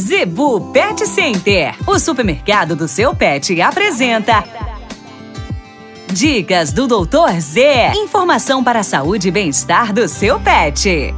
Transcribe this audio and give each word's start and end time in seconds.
Zebu 0.00 0.72
Pet 0.72 1.06
Center, 1.06 1.74
o 1.86 1.98
supermercado 1.98 2.74
do 2.74 2.88
seu 2.88 3.14
pet, 3.14 3.60
apresenta. 3.60 4.42
Dicas 6.10 6.72
do 6.72 6.86
Doutor 6.86 7.38
Z. 7.38 7.92
Informação 7.94 8.64
para 8.64 8.80
a 8.80 8.82
saúde 8.82 9.28
e 9.28 9.30
bem-estar 9.30 9.92
do 9.92 10.08
seu 10.08 10.40
pet. 10.40 11.14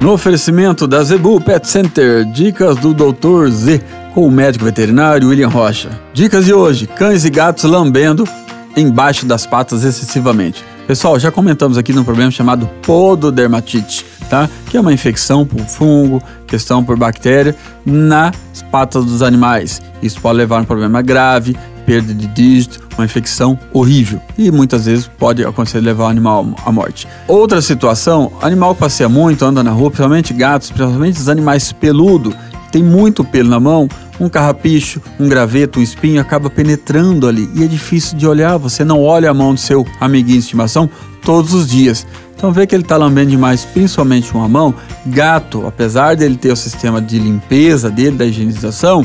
No 0.00 0.12
oferecimento 0.12 0.86
da 0.86 1.02
Zebu 1.02 1.40
Pet 1.40 1.68
Center, 1.68 2.24
dicas 2.24 2.76
do 2.76 2.94
Doutor 2.94 3.50
Z 3.50 3.82
com 4.14 4.24
o 4.24 4.30
médico 4.30 4.64
veterinário 4.64 5.28
William 5.28 5.48
Rocha. 5.48 5.90
Dicas 6.14 6.44
de 6.44 6.54
hoje: 6.54 6.86
cães 6.86 7.24
e 7.24 7.30
gatos 7.30 7.64
lambendo 7.64 8.28
embaixo 8.76 9.26
das 9.26 9.44
patas 9.44 9.82
excessivamente. 9.82 10.64
Pessoal, 10.86 11.18
já 11.18 11.32
comentamos 11.32 11.76
aqui 11.76 11.92
num 11.92 12.04
problema 12.04 12.30
chamado 12.30 12.66
pododermatite, 12.80 14.06
tá? 14.28 14.48
Que 14.66 14.76
é 14.76 14.80
uma 14.80 14.92
infecção 14.92 15.44
por 15.44 15.60
fungo, 15.60 16.22
questão 16.46 16.84
por 16.84 16.96
bactéria 16.96 17.54
nas 17.84 18.34
patas 18.70 19.04
dos 19.04 19.22
animais. 19.22 19.80
Isso 20.02 20.20
pode 20.20 20.38
levar 20.38 20.58
a 20.58 20.60
um 20.60 20.64
problema 20.64 21.02
grave, 21.02 21.56
perda 21.86 22.12
de 22.12 22.26
dígito, 22.26 22.86
uma 22.98 23.04
infecção 23.04 23.58
horrível 23.72 24.20
e 24.36 24.50
muitas 24.50 24.84
vezes 24.84 25.10
pode 25.18 25.42
acontecer 25.44 25.80
levar 25.80 26.04
o 26.04 26.08
animal 26.08 26.46
à 26.66 26.70
morte. 26.70 27.08
Outra 27.26 27.62
situação, 27.62 28.30
animal 28.42 28.74
que 28.74 28.80
passeia 28.80 29.08
muito, 29.08 29.44
anda 29.44 29.62
na 29.62 29.70
rua, 29.70 29.90
principalmente 29.90 30.34
gatos, 30.34 30.70
principalmente 30.70 31.18
os 31.18 31.28
animais 31.28 31.72
peludos, 31.72 32.34
tem 32.70 32.82
muito 32.82 33.24
pelo 33.24 33.48
na 33.48 33.58
mão, 33.58 33.88
um 34.20 34.28
carrapicho, 34.28 35.00
um 35.18 35.28
graveto, 35.28 35.78
um 35.78 35.82
espinho 35.82 36.20
acaba 36.20 36.50
penetrando 36.50 37.26
ali 37.28 37.48
e 37.54 37.62
é 37.62 37.66
difícil 37.66 38.16
de 38.16 38.26
olhar. 38.26 38.56
Você 38.58 38.84
não 38.84 39.02
olha 39.02 39.30
a 39.30 39.34
mão 39.34 39.54
do 39.54 39.60
seu 39.60 39.86
amiguinho 40.00 40.38
de 40.38 40.44
estimação 40.44 40.88
todos 41.22 41.54
os 41.54 41.68
dias. 41.68 42.06
Então 42.34 42.52
vê 42.52 42.66
que 42.66 42.74
ele 42.74 42.84
está 42.84 42.96
lambendo 42.96 43.30
demais, 43.30 43.64
principalmente 43.64 44.32
uma 44.32 44.48
mão. 44.48 44.74
Gato, 45.06 45.66
apesar 45.66 46.16
dele 46.16 46.36
ter 46.36 46.52
o 46.52 46.56
sistema 46.56 47.00
de 47.00 47.18
limpeza 47.18 47.90
dele, 47.90 48.16
da 48.16 48.24
higienização, 48.24 49.04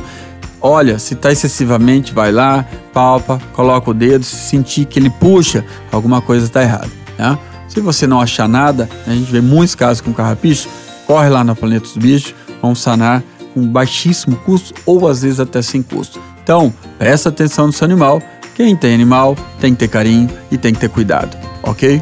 olha, 0.61 0.99
se 0.99 1.15
está 1.15 1.31
excessivamente, 1.31 2.13
vai 2.13 2.31
lá, 2.31 2.65
palpa, 2.93 3.41
coloca 3.53 3.89
o 3.89 3.93
dedo, 3.93 4.23
se 4.23 4.35
sentir 4.35 4.85
que 4.85 4.99
ele 4.99 5.09
puxa, 5.09 5.65
alguma 5.91 6.21
coisa 6.21 6.45
está 6.45 6.61
errada. 6.61 6.89
Né? 7.17 7.37
Se 7.67 7.81
você 7.81 8.05
não 8.05 8.21
achar 8.21 8.47
nada, 8.47 8.87
a 9.07 9.09
gente 9.09 9.31
vê 9.31 9.41
muitos 9.41 9.73
casos 9.73 9.99
com 9.99 10.13
carrapicho, 10.13 10.69
corre 11.07 11.29
lá 11.29 11.43
na 11.43 11.55
Planeta 11.55 11.85
dos 11.85 11.97
Bichos, 11.97 12.35
vamos 12.61 12.79
sanar 12.79 13.23
com 13.53 13.65
baixíssimo 13.67 14.35
custo 14.37 14.73
ou 14.85 15.07
às 15.07 15.21
vezes 15.21 15.39
até 15.39 15.61
sem 15.61 15.81
custo. 15.81 16.19
Então, 16.43 16.73
presta 16.97 17.29
atenção 17.29 17.67
no 17.67 17.73
seu 17.73 17.85
animal. 17.85 18.21
Quem 18.55 18.75
tem 18.75 18.93
animal 18.93 19.35
tem 19.59 19.73
que 19.73 19.79
ter 19.79 19.87
carinho 19.87 20.29
e 20.51 20.57
tem 20.57 20.73
que 20.73 20.79
ter 20.79 20.89
cuidado, 20.89 21.35
ok? 21.63 22.01